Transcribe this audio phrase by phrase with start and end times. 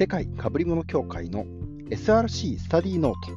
[0.00, 1.44] 世界かぶり物協会の
[1.90, 3.36] SRC スタディノート。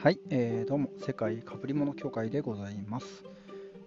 [0.00, 3.24] はい、えー、どうも世界かぶり物協会でございます。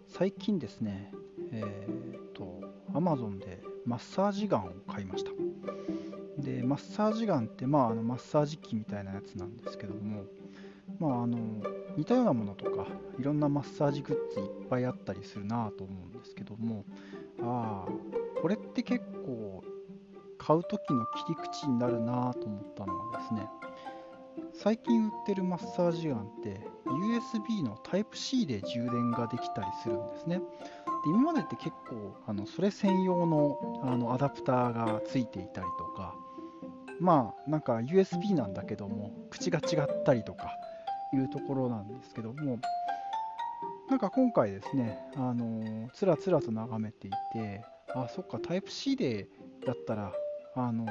[0.09, 1.13] 最近ですね
[1.53, 2.59] えー、と
[2.91, 5.31] Amazon でマッサージガンを買いました。
[6.37, 10.25] でマッサージガンって、まあ、あのマッサージ機みたいなやつなんですけども、
[10.99, 11.37] まあ、あの
[11.97, 12.85] 似たようなものとか
[13.19, 16.85] いろんなマッサージグッズいっぱいあったりするなと思うんですけども
[17.41, 19.63] ああこれって結構
[20.37, 23.47] 買う時の切り口になるなと思ったのはですね
[24.53, 30.37] 最近売ってるマッサージガンって USB の Type-C で充電ができたりするんですね。
[30.37, 30.43] で
[31.09, 36.15] 今までって結構あのそれ専用のあのアダプターがついていたりとか
[36.99, 40.51] まあなんか USB なんだけども口が違ったりとか
[41.13, 42.59] いうところなんですけども
[43.89, 47.63] なんか今回ですねあのつらつらと眺めていて
[47.95, 49.27] あそっか Type-C で
[49.65, 50.11] だったら
[50.55, 50.85] あの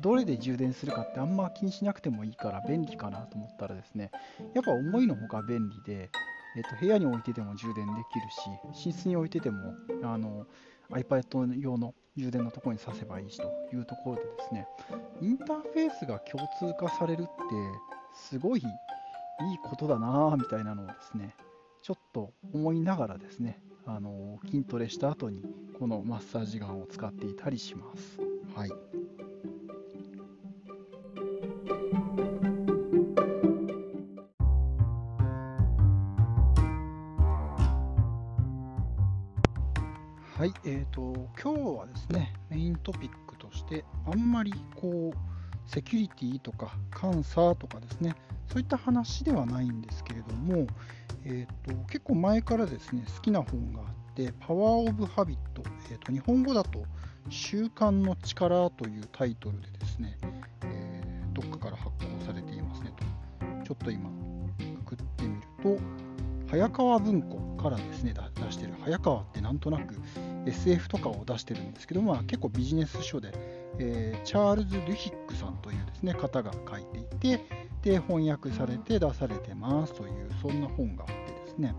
[0.00, 4.10] どれで充電するかってあんま気にしなくてもいいから便利かなと思ったらですね
[4.54, 6.10] やっぱ思いのほか便利で、
[6.56, 8.30] えっと部屋に置いてても充電できる
[8.74, 9.74] し寝室に置いてても
[10.04, 10.46] あの
[10.90, 14.66] iPad 用の充電のところに挿せばいいしというところでですね、
[15.20, 17.30] インターフェースが共通化されるって
[18.14, 18.62] すごい
[19.40, 21.34] いいことだなぁみたいなのをですね、
[21.82, 25.44] ちょっと思いながらですね、あの筋トレした後に
[25.78, 28.18] このマッサージガンを使っていたりします。
[28.54, 28.70] はい。
[40.38, 48.14] はい、えーと、今日はですね、メイントピックとして、あんまりこう、セキュリティとか監査とかですね、
[48.48, 50.66] そういった話ではないんですけれども、
[51.24, 56.84] えーと、結構前からですね、好きな本があって、パワー・オブ・ハビット、えーと、日本語だと、
[57.28, 60.16] 習慣の力というタイトルでですね、
[60.64, 64.10] えー、どっかから発行されていますねと、ちょっと今、
[64.84, 65.78] くくってみると、
[66.50, 69.94] 早川文庫からですね、出してる、早川ってなんとなく
[70.46, 73.32] SF とかを出してるんですけど、まあ、結構ビジネス書で、
[73.78, 77.44] えー、チャールズ・ルヒックさんというですね方が書いていて
[77.82, 81.74] で翻訳されて出されてますというそんな本があってですね。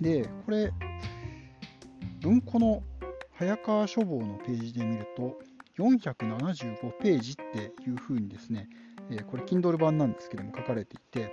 [0.00, 0.72] でこれ
[2.20, 2.82] 文庫の
[3.32, 5.38] 早川書房のページで見ると
[5.78, 8.68] 475ページっていうふうにですね、
[9.10, 11.32] え、これ Kindle 版なんですけども書かれていて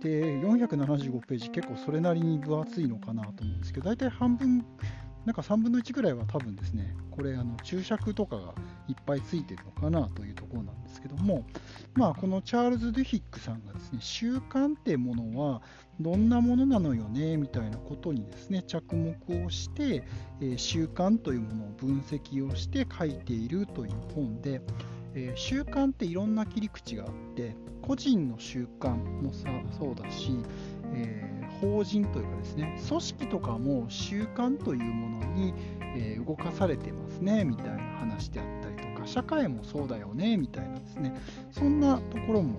[0.00, 4.64] で475ページ結構それなりに分厚いのかなと思うんですけど大体半分
[5.24, 8.54] なんか3分の1ぐらいは多分ですね、これあの注釈とかが
[8.88, 11.44] いっぱいついてるのかなというところなんですけども、
[11.94, 15.62] まあ、このチャールズ・デュヒックさんがですね、習慣ってものは
[16.00, 20.04] どんなものなのよねみたいなことにですね、着目をして、
[20.40, 24.60] えー、習慣というものを分析をして書いているという本で、
[25.14, 30.32] えー、習慣っていろんな切り口があって、個人の習慣もさそうだし、
[30.94, 31.31] えー
[31.62, 35.54] 法人というかですね組織とかも習慣というものに、
[35.96, 41.14] え、動かされてますねみたいな話であったりとか社会もそうだよねみたいなですね
[41.52, 42.56] そんなところも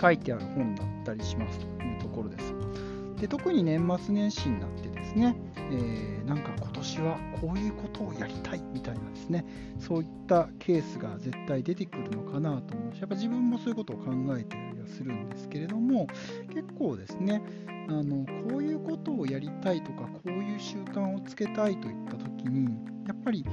[0.00, 2.54] 書いてある本だったりしますというところです。
[3.20, 9.44] で特に年末年始になってですね、えー、なんか今年はこういうことをやりたいみたいなですね
[9.78, 12.94] そういったケースが絶対出てくるのかなと思う。
[12.94, 16.06] しやっぱ自分もそういうことを考えてたりはするんですけれども
[16.52, 17.42] 結構ですね
[17.88, 22.66] あのこういうことをやりたいとかこういう習慣をつけたいといった時に
[23.06, 23.44] やっぱり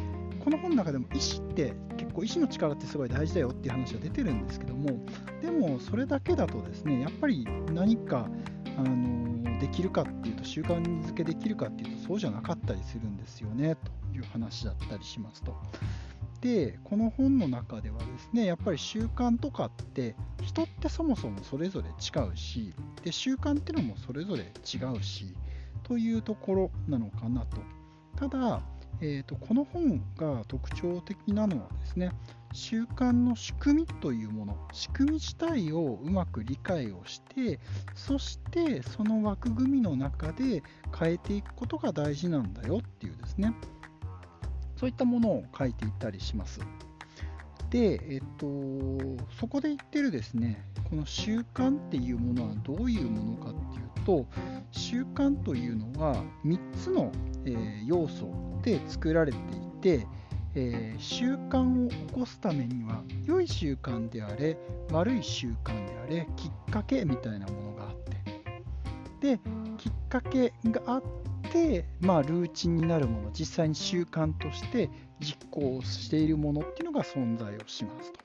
[0.44, 5.04] この本の中でも意思って結構意思の力ってすごい大事だよっていう話は出てるんですけども
[5.42, 8.30] でもそれだけだとですねやっぱり何か
[8.78, 15.56] あのできるかっていうと習慣づけできるかっていうとそうじゃなかったりするんですよねという話だったりしますと。
[16.42, 22.74] でこの本の中ではですねやっぱり習慣とかって人ってそもそもそれぞれ違うし
[23.04, 25.36] で習慣っていうのもそれぞれ違うし
[25.84, 27.58] というところなのかなと
[28.16, 28.62] ただ、
[29.02, 32.12] えーと、この本が特徴的なのはですね
[32.56, 37.60] 習慣の仕組みというもの仕組み自体をうまく理解をして
[37.94, 40.64] そしてその枠組みの中で
[40.98, 43.54] 変えていくことが大事なんだよっていうですね
[44.78, 46.60] そういったものを書いていったりします。
[47.70, 48.48] で、えっと、
[49.40, 54.26] そこで言ってるですね、この習慣っていうものはどういうものかっていうと、
[54.72, 57.12] 習慣というのは3つの、
[57.46, 58.32] え、要素
[58.62, 60.08] で作られていて、
[60.56, 64.58] えー、習慣を起こすためには良い習慣であれ
[64.92, 67.96] 悪い習慣であれきっかけみたいなものがあっ
[69.20, 69.40] てで
[69.78, 71.04] きっかけがあっ
[71.52, 78.20] て、まあ、ルーチンになるもの実際に習慣として実行しているものっていうのが存在をしますと。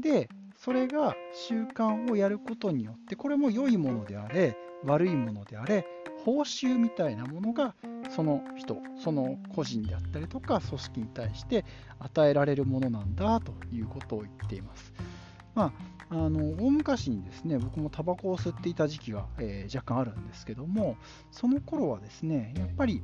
[0.00, 1.14] でそれが
[1.48, 5.86] 習慣をやることによってこれも良いものであれ悪いものであれ
[6.24, 7.74] 報酬みたいなものが
[8.16, 11.66] その人その個人であったりとか組織に対して
[11.98, 14.94] 与えられるものなんだということを言っています。
[15.54, 15.72] ま
[16.10, 20.96] あ、あの大昔にですね僕もタバコを吸っていた時期が、えー、若干あるんですけども
[21.30, 23.02] その頃はですねやっぱり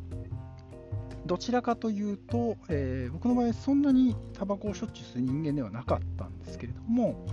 [1.25, 7.27] どちらかというと、えー、僕の場合そんなにタバコをしょっちゅう吸う人間ではなかったんですけれども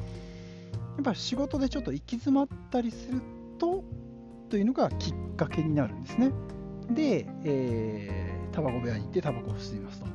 [0.96, 3.22] やっぱ仕事でちょっと行き詰まったりする
[3.58, 3.84] と
[4.50, 6.32] というのがきっかけになるんですね
[6.92, 10.08] で、えー、タバコ部屋に行ってタバコを吸いますと。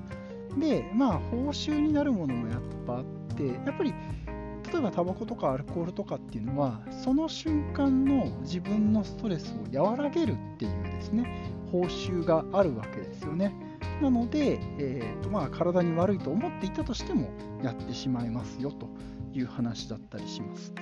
[0.58, 3.04] でまあ報酬になるものもやっぱあっ
[3.36, 3.92] てやっぱり
[4.72, 11.26] 例えばタバコとかアルコールとかっていうのはその瞬間の自分のストレスを和らげるっていうですね
[11.70, 13.52] 報酬があるわけですよね。
[14.00, 17.30] なので、えーとまあ、体に悪いと思っていたとしても
[17.62, 18.88] やってしまいますよと
[19.32, 20.72] いう話だったりします。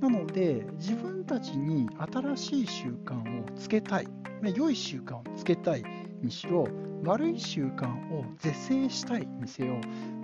[0.00, 4.08] なので自分たちに新しい習慣をつけたい
[4.54, 5.84] 良い習慣をつけたい
[6.22, 6.68] にしろ
[7.04, 9.80] 悪い習慣を是正したいにせよ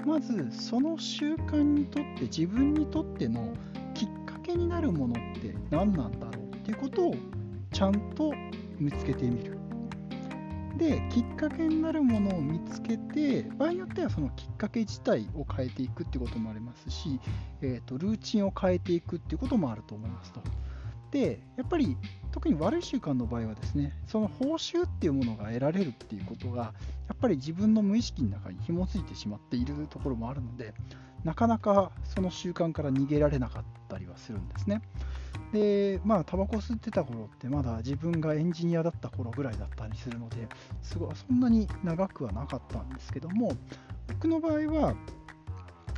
[0.07, 3.53] まずその習慣にとって自分にとっての
[3.95, 7.15] きっかけになるものって何なんだろうっていうことを
[7.73, 8.33] ちゃんと
[8.79, 9.62] 見つけてみる。
[10.77, 17.21] できっかけになるものを見つけて場合によってはそのきっかけ自体を変えていくっていうこともありますし、
[17.61, 20.41] えーと、ルーチンを変えていくっていうこともあると思いますと。
[21.11, 21.99] でやっぱり
[22.31, 26.73] 特に悪い習慣の場合はですねその報酬っていうものが得られるっていうことがや
[27.13, 30.73] っぱり自分の無意識の中に紐づいてしまっているところもあるので
[31.23, 34.81] なかなかその習慣から逃げられなかったりはするんですね。
[35.53, 40.49] でまあタバコ吸ってた頃ってまだ自分がエンジニアだった頃ぐらいだったりするので
[40.83, 43.53] すごいそんなに長くはなかったんですけども
[44.09, 44.95] 僕の場合は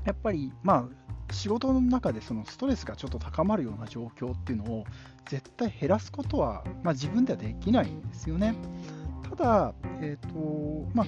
[0.04, 4.84] やっぱりまあ仕事の中でそのストレスがちょっと高まるような状況っていうのを
[5.26, 8.54] 絶対減らすことは、まあ、自分ではできないんですよね。
[9.30, 11.06] ただ、えーとまあ、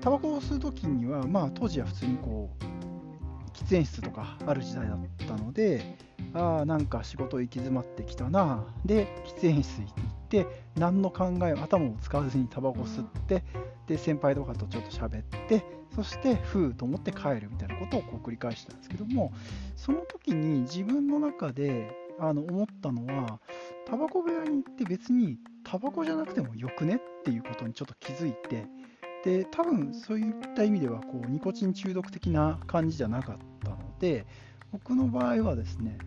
[0.00, 2.75] タバコを吸う時には、まあ、当時は普通にこう
[3.56, 5.96] 喫煙室とかある時代だったので、
[6.34, 8.64] ああ、なんか仕事行き詰まってきたな。
[8.84, 9.92] で、喫煙室行っ
[10.28, 13.42] て、何の考え、頭を使わずにタバコ吸って、
[13.86, 15.64] で、先輩とかとちょっと喋って、
[15.94, 19.32] そしてふうと思って帰るみたいなことをこう繰り返したんですけども
[19.76, 23.40] その時に自分の中であの思ったのは
[23.86, 28.66] タバコ部屋に行って別にタバコじゃなくてもよくねっていうことにちょっと気づいて
[29.24, 34.26] で多分そういった意味ではこうニコチン中毒的な感じじゃなかったので
[34.72, 35.98] 僕の場合はですね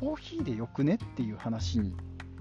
[0.00, 1.94] コーヒーでよくねっていう話に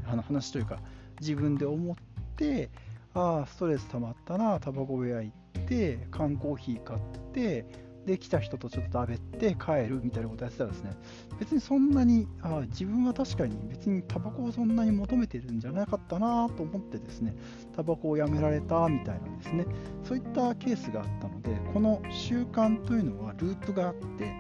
[0.06, 0.80] 話というか
[1.20, 1.96] 自分で思っ
[2.36, 2.70] て
[3.14, 7.00] ああストレス溜まったなタバコ部屋行って缶コーヒー買っ
[7.34, 7.66] て
[8.08, 10.96] で来た人とちょっと食べて帰るみたいなことやってたらですね
[11.40, 17.36] 別にそんなにあ自分は確かに別にタバコをそんなに求めてるんじゃなかったなと思ってですね
[17.76, 19.66] タバコをやめられたみたいなですね
[20.04, 24.34] そういったケースがあったのでこの習慣というのはループがあって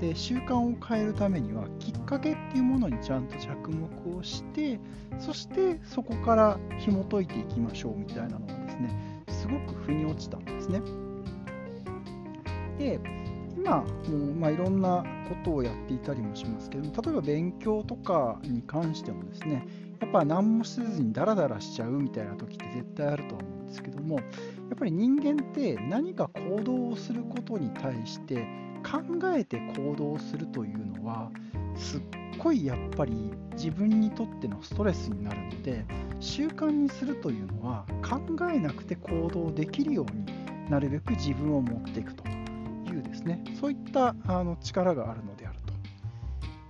[0.00, 4.80] で習慣を変えるためにはきっかけっていうものにちゃんと着目をして
[5.18, 11.09] そしてそこから紐解いていきましょうみたいなのをですねすごく腑に落ちたんですね。
[12.80, 12.98] で
[13.56, 19.66] 今もう、まあ、いろんなことをやっていたりもしますけど例えば勉強とかに関してもですね
[20.00, 28.46] やっぱ何もせずにダラダラしちゃうみたいな時って絶対あると思うんですけどもやっぱり人間って何か行動をすることに対して
[28.82, 29.02] 考
[29.36, 31.30] えて行動するというのは
[31.76, 32.00] すっ
[32.38, 35.84] ごいやっぱり自分にとってのストレスになるので
[36.18, 38.20] 習慣にするというのは考
[38.50, 42.29] えなくて行動できるようになるべく自分を持っていくと。
[43.00, 43.42] いうですね。
[43.60, 45.72] そういったあの力があるのであると。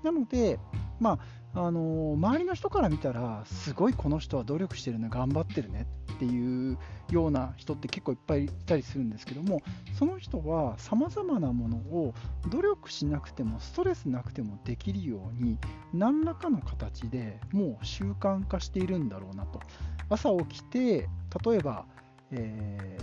[0.02, 0.58] なので、
[0.98, 1.18] ま
[1.54, 6.78] あ、あの周りの人から見たらすごいこの人は努力してるね頑張ってるねっていう
[7.10, 9.60] ような人って結構いっぱいいたりするんですけども
[9.98, 12.14] その人はさまざまなものを
[12.50, 15.58] 努力しなくてもストレスなくてもできるように
[15.92, 19.60] 何らかの形でもう習慣化しているんだろうなと。
[20.08, 21.08] 朝起きて
[21.44, 21.86] 例えば、
[22.32, 22.98] え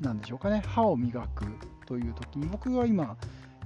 [0.00, 1.44] ー、何でしょうかね歯を磨く。
[1.86, 3.16] という時に僕は今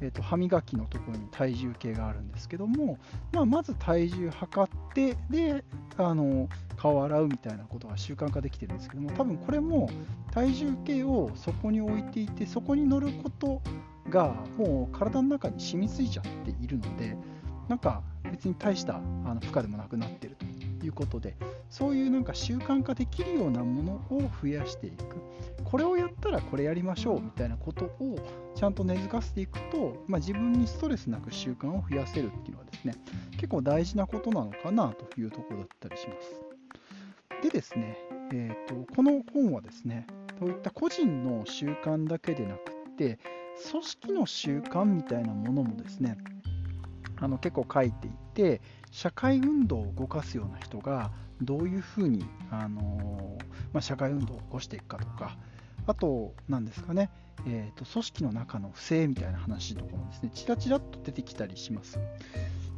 [0.01, 2.99] えーと、歯磨きのところに体重計があるんですけども、
[3.33, 5.65] まあ、まず体重測ってで
[5.99, 9.91] あの顔洗うみたいなことが習慣化できてるんですけども多分これも
[10.33, 13.61] 体重計をそこに置いていてそこに乗ること
[14.09, 17.17] がもう体の中に染みついちゃっているので
[17.69, 21.37] なんか別に大したあの負荷でもなくなってるということで
[21.71, 25.17] そういうなんか習慣化できるようなものを増やしていく
[25.65, 28.19] これをやったらこれやりましょうみたいなことを
[28.57, 32.95] ちゃんと根付かせていくと、まあ、自分にストレスなく習慣を増やせるっていうのはですね
[33.33, 36.51] 結構大事なことなのかなというところだったりします。
[37.43, 37.97] でですね、
[38.33, 40.07] えーと、この本はですね
[40.39, 43.19] そういった個人の習慣だけでなくて
[43.71, 46.19] 組織の習慣みたいなものもですね
[47.17, 48.61] あの結構書いていて
[48.91, 53.39] 社会運動を動かすような人がどういうふうに、あの
[53.73, 55.37] まあ、社会運動を起こしていくかとか
[55.87, 57.11] あと何ですかね、
[57.47, 61.99] えーと、組織の中の不正みたいな話とかもですねちらちらっと出てきたりします。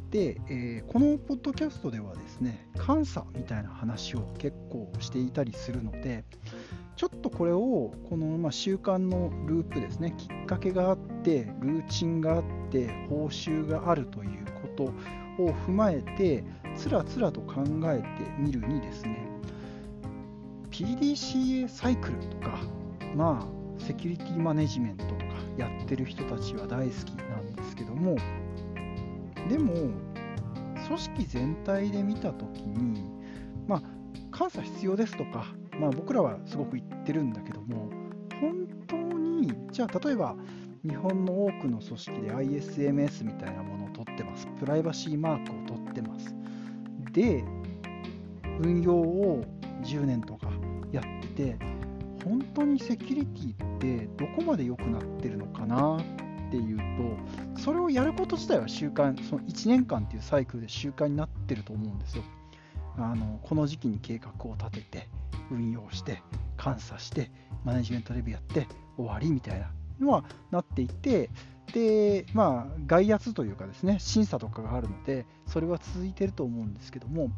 [0.09, 6.23] で、えー、このポッドキャストではですね監査みたいな話を結構していたりするので
[6.95, 14.83] ちょっとこれをこのま習慣のループですねきっかけがあっててルーチンがあって報酬があるということ
[15.43, 16.43] を踏まえて
[16.75, 19.27] つらつらと考えてみるにですね
[20.71, 22.59] PDCA サイクルとか
[23.15, 25.23] まあセキュリティマネジメントとか
[25.57, 28.15] やってる人たちは大好きなんですけども
[29.49, 29.73] でも
[30.87, 33.03] 組織全体で見た時に
[33.67, 33.81] まあ
[34.37, 35.45] 監査必要ですとか
[35.79, 37.89] まあ、僕らはすごく言ってるんだけども
[38.39, 40.35] 本当にじゃあ例えば
[40.83, 44.47] 日本の多くの組織で ISMS みたいなものを取ってます。
[44.59, 46.35] プライバシーマークを取ってます。
[47.13, 47.43] で
[48.59, 49.45] 運用を
[49.83, 50.47] 10年とか
[50.91, 51.03] やっ
[51.35, 51.57] てて
[52.23, 56.77] 本当にセキュリティってどこまで良くなってるのかなっていう
[57.55, 62.23] とそれをやること自体は習慣その1年間っていうサイクルで習慣になってると思うんですよ。
[62.97, 65.09] あのこの時期に計画を立てて
[65.49, 66.21] 運用して
[66.63, 67.31] 監査して
[67.63, 71.29] マネジメントレビューやって終わりみたいなのはなっていて
[71.73, 77.29] でまあ外圧というかですね審査とかがあるのでそれは続いてると思うんですけども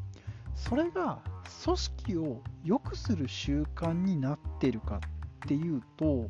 [0.56, 1.20] それが
[1.64, 5.00] 組織を良くする習慣になってるか
[5.46, 6.30] っていうと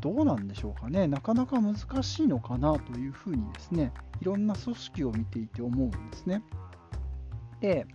[0.00, 1.06] どうなんでしょうかね。
[1.06, 6.42] なかなか難しいのかなというふうにですねいろんな組織を見ていて思うんですね。
[7.60, 7.86] で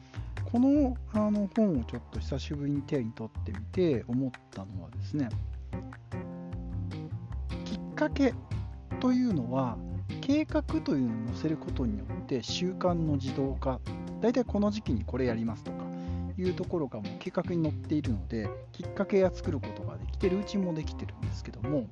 [0.51, 5.29] このあの本をちょっと久しぶりに手に取ってみて思ったのはですね
[7.96, 8.34] っかけ
[9.00, 9.78] というのは
[10.20, 13.80] 計画というのを載せることによって習慣の自動化
[14.22, 15.86] 大体この時期にこれやりますとか
[16.38, 21.88] いうところがもう計画に載っているのできっかけが作ることができてるうちもできてるんですけども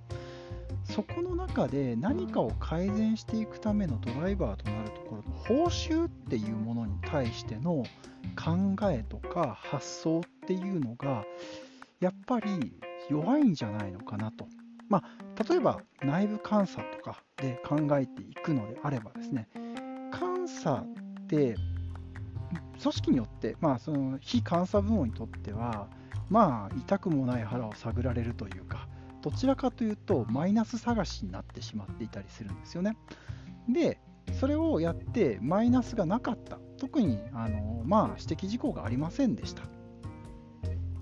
[0.83, 7.85] そこの中で何かを改善していくためのドライバーとなるところの報酬っていうものに対しての
[8.35, 11.23] 考えとか発想っていうのが
[12.01, 12.73] やっぱり
[13.09, 14.47] 弱いんじゃないのかなと。
[14.93, 21.55] まあ、例えば内部監査とかで考えていくのであればですね監査って
[22.79, 25.87] 組織によって、まあ、その非監査部門にとっては
[26.29, 28.87] まあ痛くもない腹を探られるというか
[29.23, 32.95] どちらかというとマイナス探しになってしまっていたりするんですよね。
[33.67, 33.99] で
[34.39, 39.63] それをやってマイナスがなかった特にあの、まあ、指摘事項がありませんでした。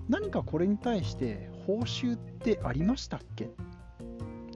[0.08, 3.50] 何かこれに対して報酬ってありましたっけ？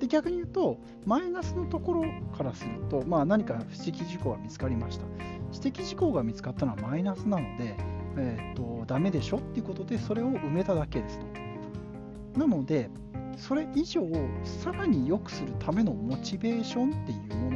[0.06, 2.04] で逆に言うと、マイナスのところ
[2.36, 5.04] からすると、まあ、何か指摘事項が見つかりました。
[5.52, 7.76] 指摘事項が見つかったのはマイナスなので、
[8.16, 12.38] えーと、ダメでしょっていうことで、それを埋めただけですと。
[12.38, 12.88] なので、
[13.36, 14.02] それ以上、
[14.44, 17.50] さらに良くするためのモチベーションっていうも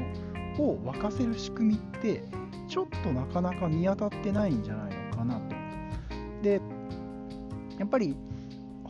[0.59, 2.25] のを沸かせる仕組みって、
[2.69, 5.55] ちょっとなかなか見当たってないんじゃないのかなと。
[6.43, 6.61] で、
[7.79, 8.17] やっぱり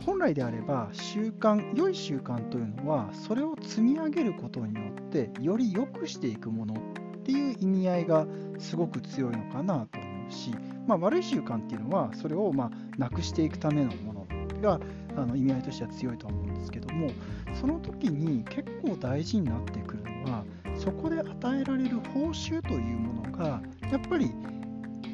[0.05, 8.25] 本来であれば習慣、良い習慣というのは、それを積み上げることによって、より良くしていくものっていう意味合いが
[8.57, 10.51] すごく強いのかなと思うし、
[10.87, 14.27] まあ、悪い習慣っていうのは、それをまなくしていくためのもの
[14.61, 14.79] が
[15.15, 17.11] あの意味合いとしては強いと思うんですけども、
[17.53, 20.43] その時に結構大事になってくるのは、
[20.77, 24.31] そこで与えられる報酬というものがやっぱり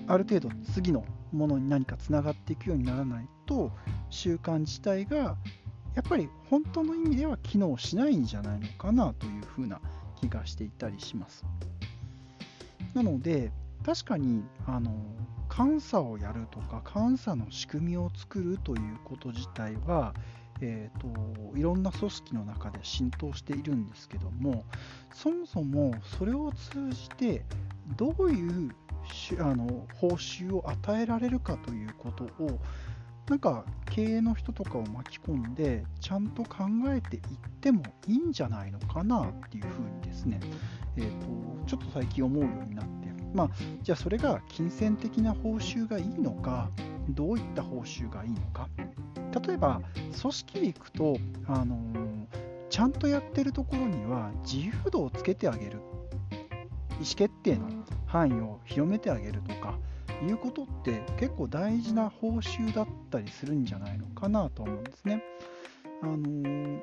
[0.08, 3.72] ある程度次のものに何かつながっていくようにならないと
[4.10, 5.38] 習慣自体が
[5.96, 9.82] やっぱり本当の意味では機能しないんじゃないのかなというふうな
[10.20, 11.44] 気がしていたりします。
[12.94, 13.52] なので
[13.86, 14.92] 確かにあの
[15.56, 20.14] 監査をやるとか監査の仕組みを作るということ自体は
[20.62, 24.66] えーと、いろんな組織の中で浸透しているんですけども
[25.14, 27.46] そもそもそれを通じて
[27.96, 28.72] どういう
[29.40, 32.60] あの報酬を与えられるかということを
[33.30, 37.22] なんか経営の人とかを巻き込んでちゃんと考えていっ
[37.60, 40.40] てもいいんじゃないのかなっていうふうにですね、
[40.96, 41.28] えーと、
[41.66, 43.50] ちょっと最近思うようになってまあ、
[43.84, 46.70] じゃあそれが金銭的な報酬がいいのか、
[47.10, 48.68] どういった報酬がいいのか。
[49.46, 49.82] 例えば、
[50.20, 51.18] 組織でいくと、
[51.48, 52.26] あのー、
[52.70, 55.80] ちゃんとやってるところには自由度をつけてあげる。
[56.94, 57.70] 意思決定の
[58.08, 59.78] 範囲を広めてあげるとか、
[60.26, 65.24] いうことって結構大事な報酬だったりするんじゃないのかなと思うんですね。
[66.02, 66.82] あのー、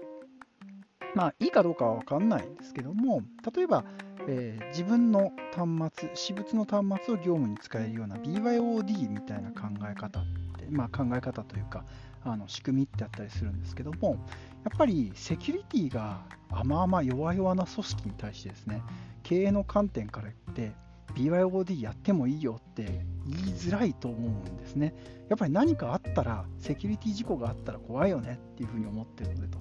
[1.14, 3.22] まあ、いいかどうかは分かんないんですけども、
[3.54, 3.84] 例えば、
[4.28, 10.22] えー、自分の端末、私物の端末を業務に使えるような BYOD みたいな考え方っ
[10.58, 11.84] て、まあ、考え方というか、
[12.24, 14.16] あの仕組みってあったりするんですけども、
[14.64, 18.82] やっぱりセキュリティが甘々弱々な組織に対してですね、
[19.22, 20.72] 経営の観点から言って、
[21.14, 24.94] BYOD やってもいいよって言いづらいと思うんですね。
[25.28, 29.58] やっぱり何かあったら、セキュリティ事故があったら怖いよねっていうふうに思ってるのでと。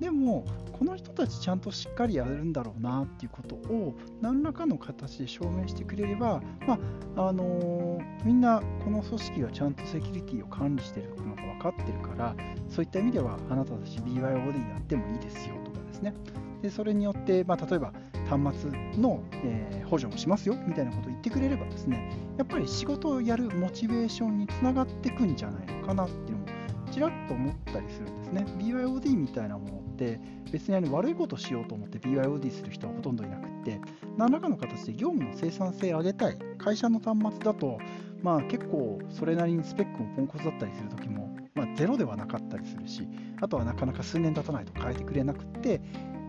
[0.00, 0.44] でも、
[0.78, 6.78] この人たちちゃんとしっかりやるんだろうなっていうことを何らかの形で証明してくれれば、ま
[7.16, 12.36] ああのー、みんなこの組織がちゃんとセキュリティを管理してるのが分かってるから、
[12.68, 16.14] そういった意味ではあなたたち BYOD やってもいいですよとかですね。
[16.62, 17.92] でそれによって、まあ、例えば
[18.28, 26.46] 端末の、えー、補助もしますよみたいなことを言ってくれればですねやっぱり仕事をやるモチベーションにつながっていくんじゃないのかなっていうのも
[26.90, 33.80] ちらっと思ったりするんですね BYOD みたいなものって別にあの悪いことしようと思って BYOD する人はほとんどいなくって
[34.16, 37.78] 何らかの形で業務の生産性を上げたい会社の端末だと
[38.22, 41.27] まあ結構それなりにスペックもポンコツだったりする時も、
[41.76, 43.08] ゼロではなかったりするし、
[43.40, 45.80] あとはなかなか数年経たないと変えてくれなくって、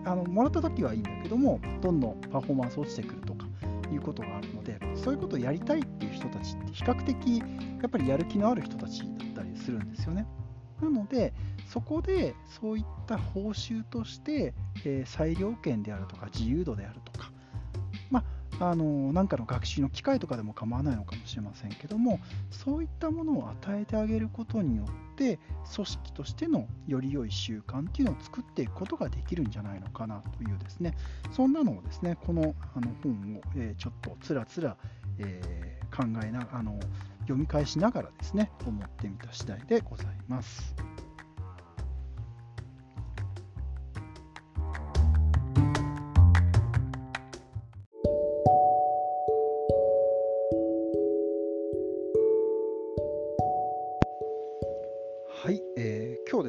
[0.06, 3.46] あのもらった時はいいんだけどもどんどんパフォーマンス落ちてくるとか
[3.92, 7.40] いうことがあるのでそういうことをやりたいっていう人たちって比較的
[7.82, 10.28] やっぱりやる気のある人たちだったりするんですよね。
[10.82, 11.34] なので
[11.68, 14.54] そこでそういった報酬として、
[14.86, 17.09] えー、裁量権であるとか自由度であると
[18.60, 22.20] あの何かの学習の機会とかでも構わないのかもしれませんけども
[22.52, 25.40] そういったものを与えてあげることによって
[25.74, 30.96] 組織としてのより良い習慣っていうのを作っていくことができるんじゃないのかなというですね
[31.32, 34.76] そんなのをですねこのあの本を、え、ちょっとつらつら、
[35.20, 36.80] え、考えなあの
[37.22, 40.76] 読み返しながらですね思ってみた次第でございます。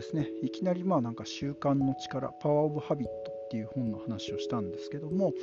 [0.01, 5.35] ですね、いきなりまあなんか習慣の力、パワーオブハビットっていう本の話をしたんですけども、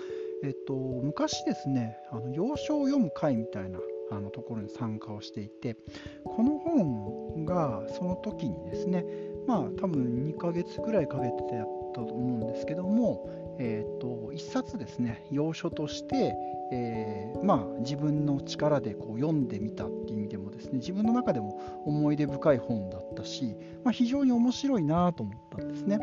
[0.43, 3.79] えっと、昔ですね、あの幼少を読む会みたいな
[4.11, 5.77] あのところに参加をしていて、
[6.25, 9.05] この本がその時にですね、
[9.45, 16.35] まあ多分2ヶ月ぐらいかけてやったと思うんですけども、えっと、1冊ですね、要所として、
[16.71, 25.97] えー、まあ、自分の力でこう読んでみたっていう意味でもですね自分の中でも思い出深い本だったし、まあ、非常に面白いなと思ったんですね。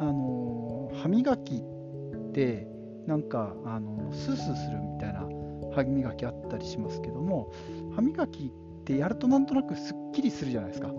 [0.00, 2.66] あの歯磨きって
[3.06, 5.20] なんかあのスースーするみたいな
[5.74, 7.52] 歯磨きあったりしますけども
[7.94, 10.92] 歯磨きってやるとなんとなくすっきりするじゃないですか。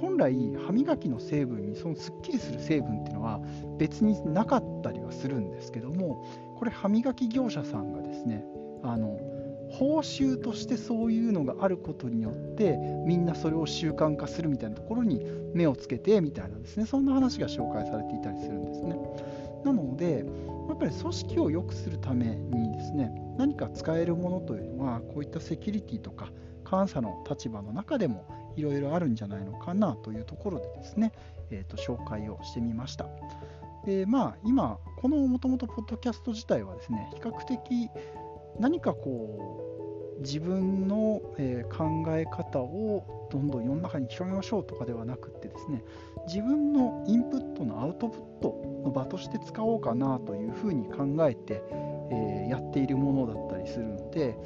[0.00, 0.34] 本来
[0.66, 3.40] 歯磨きの成分にそのすっきりする成分っていうのは
[3.78, 6.24] 別になかったりはするんですけども
[6.58, 8.44] これ歯磨き業者さんがですね
[8.82, 9.18] あの
[9.70, 18.98] 報酬としてそういうのがあることによってみんなそれを習慣化するみたいなところに目をつけてみたいなですねそんな話が紹介されていたりするんですね。
[19.64, 20.24] なので
[20.68, 26.30] やっぱり組織を良くするためにですね何か使えるものというのはこういったセキュリティとか
[26.68, 28.24] 監査の立場の中でも
[28.56, 31.12] いろいろあるんじゃないのかなというところでですね、
[31.50, 33.06] えー、と紹介をしてみました。
[33.84, 37.90] でまあ今このもともとポッドキャスト自体はですね比較的
[38.58, 39.70] 何かこう
[40.20, 45.82] 自分の、え考え方をどんどん世の中に広げましょうとかではなくってですね
[46.26, 51.62] 自分のインプットのアウトプットの場として使おうかなというふうに考えて、
[52.12, 54.36] えやっているものだったりするので、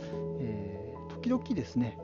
[0.40, 1.98] え時々ですね、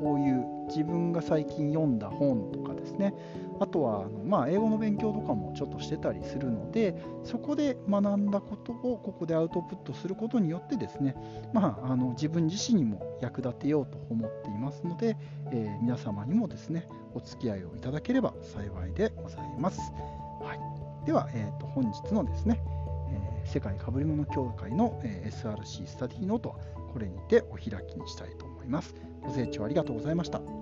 [0.00, 3.14] こういう自分が最近読んだ本とかですね。
[3.60, 11.14] あとはあの、まあ、英語の勉強とかもちょっとしてたりするのでそこで学んだことをここでアウトプットすることによってですね、
[11.52, 15.18] まあ、あの自分自身にも役立てようと思っていますので、
[15.52, 19.78] えー、皆様にもですねお付き合いをいただければ幸いでございます。
[20.40, 22.62] はい、では、えー、と本日のですね、
[23.10, 26.54] えー、世界かぶり物協会の、え SRC スタディノートは
[26.94, 28.59] これにてお開きにしたいと思います。
[28.70, 28.94] ます。
[29.22, 30.59] ご清聴ありがとうございました。